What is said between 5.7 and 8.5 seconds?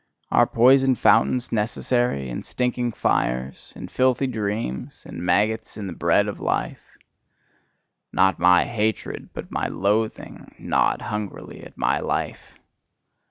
in the bread of life? Not